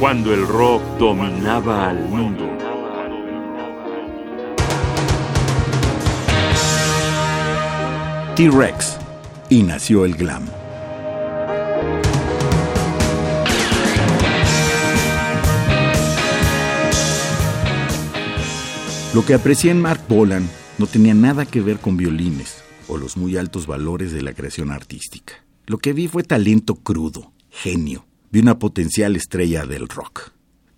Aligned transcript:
cuando 0.00 0.32
el 0.32 0.46
rock 0.46 0.82
dominaba 0.98 1.90
al 1.90 2.08
mundo. 2.08 2.48
T-Rex 8.34 8.96
y 9.50 9.62
nació 9.62 10.06
el 10.06 10.14
glam. 10.14 10.46
Lo 19.12 19.26
que 19.26 19.34
aprecié 19.34 19.70
en 19.70 19.82
Mark 19.82 20.00
Bolan 20.08 20.48
no 20.78 20.86
tenía 20.86 21.12
nada 21.12 21.44
que 21.44 21.60
ver 21.60 21.78
con 21.78 21.98
violines 21.98 22.64
o 22.88 22.96
los 22.96 23.18
muy 23.18 23.36
altos 23.36 23.66
valores 23.66 24.12
de 24.12 24.22
la 24.22 24.32
creación 24.32 24.70
artística. 24.70 25.34
Lo 25.66 25.76
que 25.76 25.92
vi 25.92 26.08
fue 26.08 26.22
talento 26.22 26.76
crudo, 26.76 27.32
genio, 27.50 28.06
de 28.30 28.40
una 28.40 28.58
potencial 28.58 29.16
estrella 29.16 29.66
del 29.66 29.88
rock. 29.88 30.32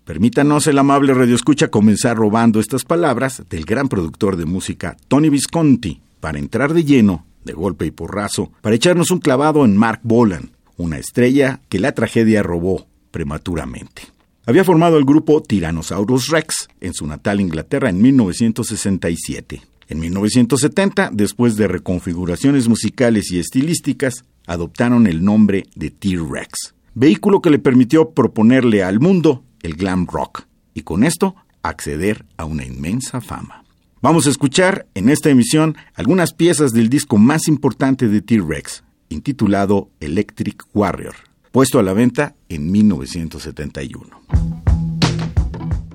Permítanos 0.05 0.67
el 0.67 0.77
amable 0.79 1.13
radioescucha 1.13 1.69
comenzar 1.69 2.17
robando 2.17 2.59
estas 2.59 2.83
palabras 2.83 3.43
del 3.49 3.63
gran 3.63 3.87
productor 3.87 4.35
de 4.35 4.45
música 4.45 4.97
Tony 5.07 5.29
Visconti 5.29 6.01
para 6.19 6.39
entrar 6.39 6.73
de 6.73 6.83
lleno, 6.83 7.25
de 7.45 7.53
golpe 7.53 7.85
y 7.85 7.91
porrazo, 7.91 8.51
para 8.61 8.75
echarnos 8.75 9.11
un 9.11 9.19
clavado 9.19 9.63
en 9.63 9.77
Mark 9.77 10.01
Bolan, 10.03 10.51
una 10.77 10.97
estrella 10.97 11.61
que 11.69 11.79
la 11.79 11.93
tragedia 11.93 12.43
robó 12.43 12.87
prematuramente. 13.11 14.03
Había 14.45 14.65
formado 14.65 14.97
el 14.97 15.05
grupo 15.05 15.41
Tyrannosaurus 15.41 16.27
Rex 16.27 16.67
en 16.81 16.93
su 16.93 17.07
natal 17.07 17.39
Inglaterra 17.39 17.89
en 17.89 18.01
1967. 18.01 19.61
En 19.87 19.99
1970, 19.99 21.11
después 21.13 21.55
de 21.55 21.67
reconfiguraciones 21.69 22.67
musicales 22.67 23.31
y 23.31 23.39
estilísticas, 23.39 24.25
adoptaron 24.45 25.07
el 25.07 25.23
nombre 25.23 25.65
de 25.75 25.91
T-Rex, 25.91 26.73
vehículo 26.95 27.41
que 27.41 27.49
le 27.49 27.59
permitió 27.59 28.11
proponerle 28.11 28.83
al 28.83 28.99
mundo 28.99 29.43
el 29.61 29.75
glam 29.75 30.07
rock 30.07 30.43
y 30.73 30.81
con 30.81 31.03
esto 31.03 31.35
acceder 31.61 32.25
a 32.37 32.45
una 32.45 32.65
inmensa 32.65 33.21
fama. 33.21 33.63
Vamos 34.01 34.27
a 34.27 34.29
escuchar 34.29 34.87
en 34.95 35.09
esta 35.09 35.29
emisión 35.29 35.77
algunas 35.95 36.33
piezas 36.33 36.71
del 36.71 36.89
disco 36.89 37.17
más 37.17 37.47
importante 37.47 38.09
de 38.09 38.21
T-Rex, 38.21 38.83
intitulado 39.09 39.89
Electric 40.01 40.65
Warrior, 40.73 41.15
puesto 41.51 41.79
a 41.79 41.83
la 41.83 41.93
venta 41.93 42.35
en 42.49 42.69
1971. 42.69 44.21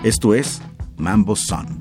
Esto 0.02 0.34
es 0.34 0.62
Mambo 0.96 1.36
Sun. 1.36 1.78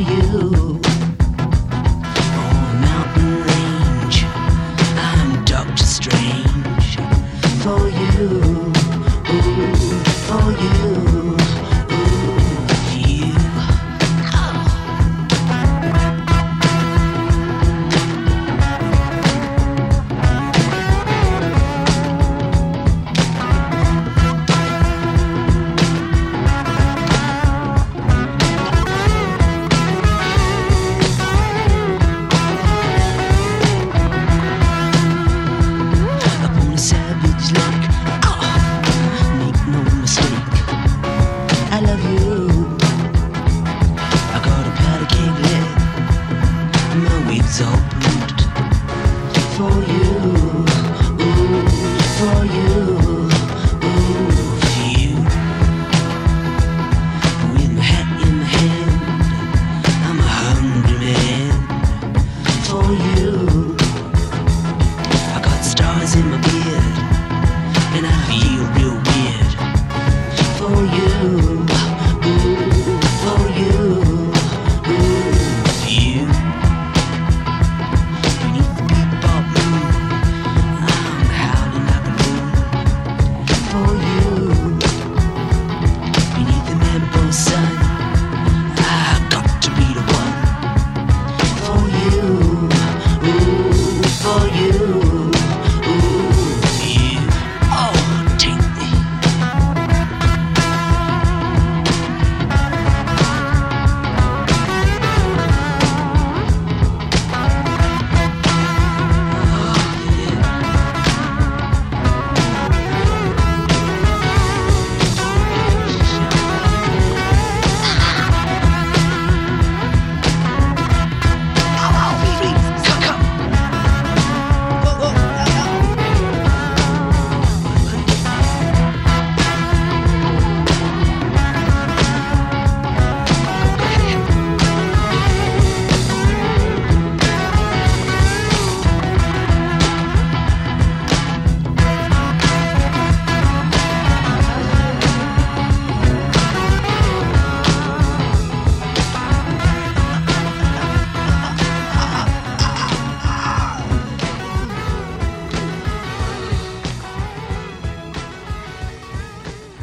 you. 0.00 0.93
opened 47.60 48.40
for 49.54 49.92
you. 49.92 50.03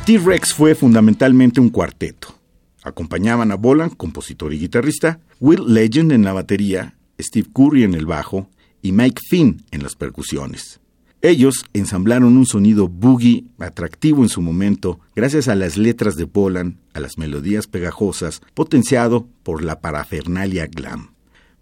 T-Rex 0.06 0.56
fue 0.56 0.74
fundamentalmente 0.74 1.62
un 1.62 1.69
cuarteto. 1.69 2.36
Acompañaban 2.81 3.51
a 3.51 3.56
Bolan, 3.56 3.92
compositor 3.92 4.51
y 4.51 4.57
guitarrista, 4.57 5.19
Will 5.39 5.62
Legend 5.68 6.12
en 6.12 6.24
la 6.24 6.33
batería, 6.33 6.95
Steve 7.19 7.48
Curry 7.53 7.83
en 7.83 7.94
el 7.94 8.07
bajo 8.07 8.50
y 8.81 8.94
Mike 8.94 9.21
Finn 9.30 9.63
en 9.69 9.83
las 9.83 9.95
percusiones. 9.95 10.80
Ellos 11.21 11.65
ensamblaron 11.74 12.36
un 12.36 12.48
sonido 12.48 12.88
boogie 12.88 13.45
atractivo 13.59 14.24
en 14.24 14.30
su 14.30 14.42
momento 14.42 15.00
gracias 15.15 15.48
a 15.48 15.53
las 15.53 15.77
letras 15.77 16.15
de 16.15 16.25
Polan, 16.25 16.80
a 16.94 17.00
las 17.00 17.19
melodías 17.19 17.68
pegajosas, 17.68 18.42
potenciado 18.56 19.27
por 19.44 19.63
la 19.63 19.81
parafernalia 19.81 20.65
glam. 20.65 21.12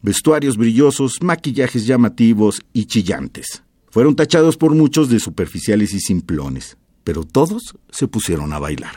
Vestuarios 0.01 0.56
brillosos, 0.56 1.21
maquillajes 1.21 1.85
llamativos 1.85 2.62
y 2.71 2.85
chillantes. 2.85 3.63
Fueron 3.92 4.15
tachados 4.15 4.56
por 4.56 4.75
muchos 4.75 5.09
de 5.09 5.19
superficiales 5.19 5.94
y 5.94 6.00
simplones, 6.00 6.77
pero 7.09 7.23
todos 7.23 7.75
se 7.89 8.07
pusieron 8.07 8.53
a 8.53 8.59
bailar. 8.59 8.95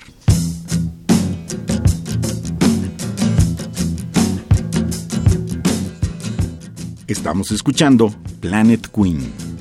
Estamos 7.06 7.50
escuchando 7.52 8.14
Planet 8.40 8.86
Queen. 8.94 9.51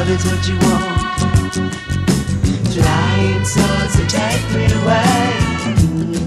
Love 0.00 0.10
is 0.12 0.24
what 0.24 0.48
you 0.48 0.54
want. 0.60 1.60
Flying 2.72 3.44
to 3.92 4.02
take 4.08 4.46
me 4.54 4.64
away. 4.80 5.28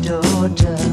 Daughter. 0.04 0.93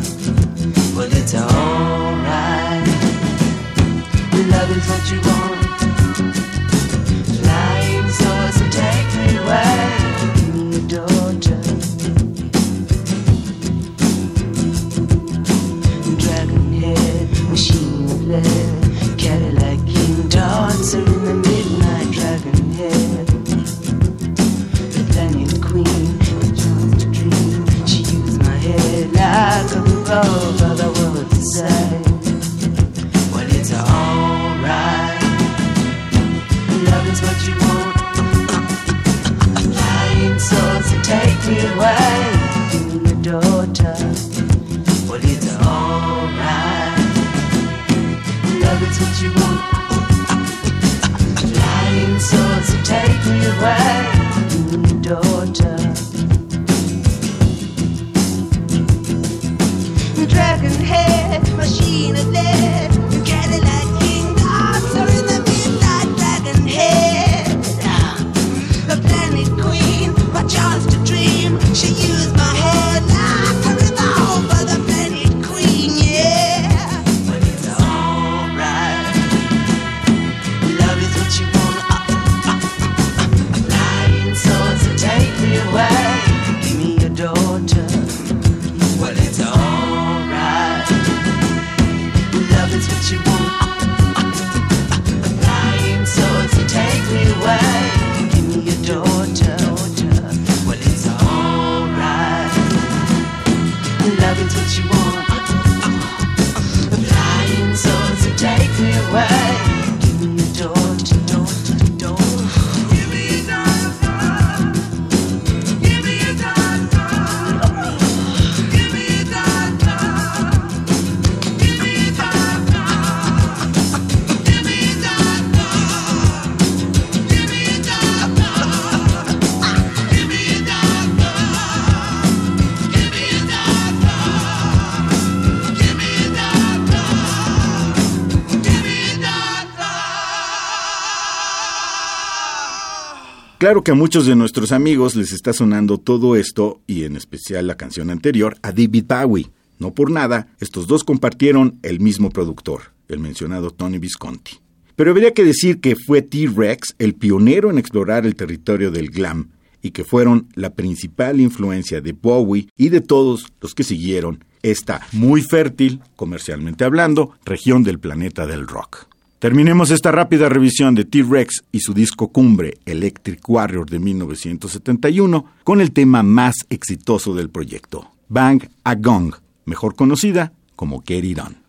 Claro 143.60 143.84
que 143.84 143.90
a 143.90 143.94
muchos 143.94 144.24
de 144.24 144.36
nuestros 144.36 144.72
amigos 144.72 145.16
les 145.16 145.32
está 145.32 145.52
sonando 145.52 145.98
todo 145.98 146.34
esto, 146.34 146.80
y 146.86 147.04
en 147.04 147.14
especial 147.14 147.66
la 147.66 147.76
canción 147.76 148.08
anterior, 148.08 148.56
a 148.62 148.72
David 148.72 149.04
Bowie. 149.06 149.50
No 149.78 149.92
por 149.92 150.10
nada, 150.10 150.48
estos 150.60 150.86
dos 150.86 151.04
compartieron 151.04 151.78
el 151.82 152.00
mismo 152.00 152.30
productor, 152.30 152.94
el 153.08 153.18
mencionado 153.18 153.70
Tony 153.70 153.98
Visconti. 153.98 154.60
Pero 154.96 155.10
habría 155.10 155.34
que 155.34 155.44
decir 155.44 155.78
que 155.82 155.94
fue 155.94 156.22
T-Rex 156.22 156.94
el 156.98 157.12
pionero 157.12 157.70
en 157.70 157.76
explorar 157.76 158.24
el 158.24 158.34
territorio 158.34 158.90
del 158.90 159.10
glam 159.10 159.50
y 159.82 159.90
que 159.90 160.04
fueron 160.04 160.48
la 160.54 160.70
principal 160.70 161.38
influencia 161.38 162.00
de 162.00 162.12
Bowie 162.12 162.68
y 162.78 162.88
de 162.88 163.02
todos 163.02 163.52
los 163.60 163.74
que 163.74 163.84
siguieron 163.84 164.42
esta 164.62 165.06
muy 165.12 165.42
fértil, 165.42 166.00
comercialmente 166.16 166.84
hablando, 166.84 167.32
región 167.44 167.82
del 167.82 167.98
planeta 167.98 168.46
del 168.46 168.66
rock. 168.66 169.09
Terminemos 169.40 169.90
esta 169.90 170.12
rápida 170.12 170.50
revisión 170.50 170.94
de 170.94 171.06
T-Rex 171.06 171.64
y 171.72 171.80
su 171.80 171.94
disco 171.94 172.28
cumbre 172.28 172.74
Electric 172.84 173.40
Warrior 173.48 173.88
de 173.88 173.98
1971 173.98 175.46
con 175.64 175.80
el 175.80 175.92
tema 175.92 176.22
más 176.22 176.56
exitoso 176.68 177.34
del 177.34 177.48
proyecto, 177.48 178.10
Bang 178.28 178.68
a 178.84 178.94
Gong, 178.96 179.32
mejor 179.64 179.96
conocida 179.96 180.52
como 180.76 181.02
Get 181.06 181.24
It 181.24 181.38
On. 181.38 181.59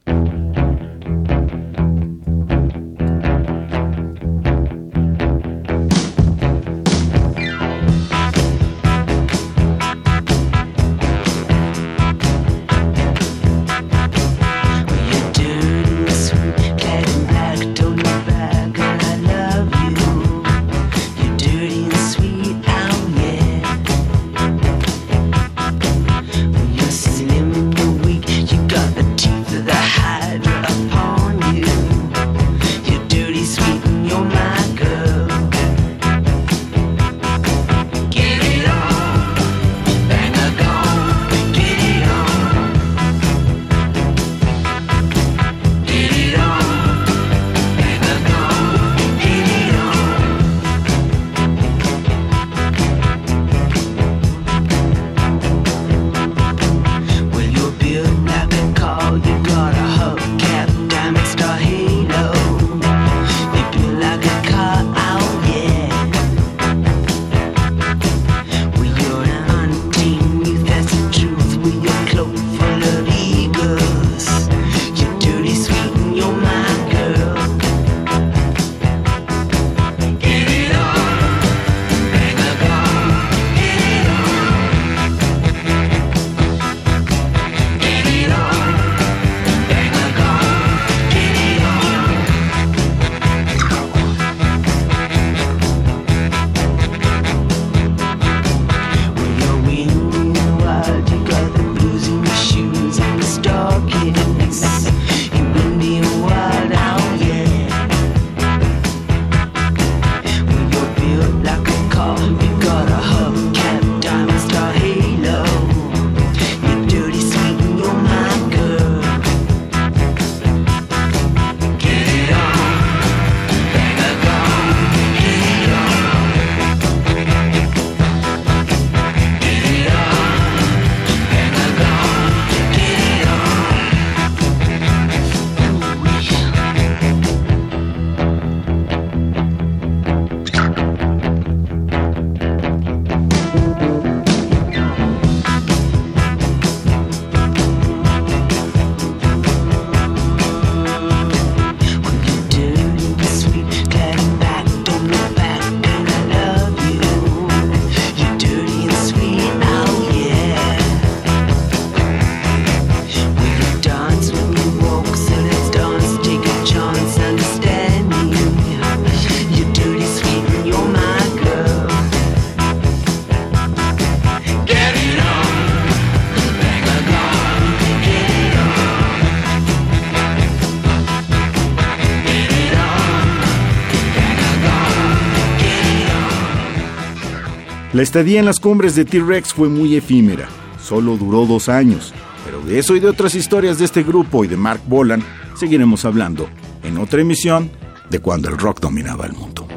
La 187.94 188.04
estadía 188.04 188.40
en 188.40 188.46
las 188.46 188.62
cumbres 188.62 188.96
de 188.96 189.04
T-Rex 189.04 189.54
fue 189.54 189.68
muy 189.68 189.98
efímera, 189.98 190.48
solo 190.82 191.18
duró 191.18 191.46
dos 191.46 191.68
años, 191.68 192.14
pero 192.46 192.62
de 192.62 192.80
eso 192.80 192.96
y 192.96 193.02
de 193.02 193.10
otras 193.10 193.36
historias 193.36 193.80
de 193.80 193.86
este 193.86 194.02
grupo 194.02 194.46
y 194.46 194.48
de 194.48 194.56
Mark 194.56 194.82
Bolan 194.88 195.22
seguiremos 195.58 196.06
hablando 196.06 196.48
en 196.84 196.98
otra 196.98 197.20
emisión 197.20 197.70
de 198.10 198.20
cuando 198.20 198.48
el 198.48 198.58
rock 198.58 198.80
dominaba 198.80 199.26
el 199.26 199.34
mundo. 199.34 199.68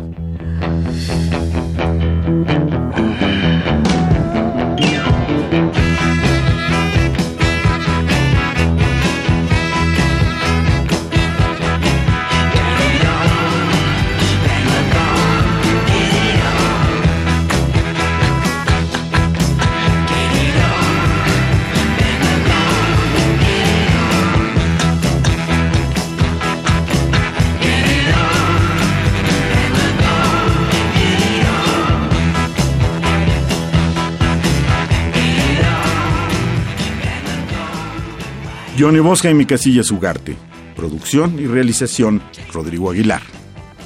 Johnny 38.76 38.98
Bosca 38.98 39.30
y 39.30 39.34
mi 39.34 39.46
casilla 39.46 39.82
Ugarte. 39.92 40.36
Producción 40.74 41.38
y 41.38 41.46
realización 41.46 42.20
Rodrigo 42.52 42.90
Aguilar. 42.90 43.22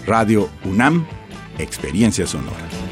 Radio 0.07 0.49
UNAM, 0.64 1.07
Experiencia 1.59 2.26
Sonora. 2.26 2.88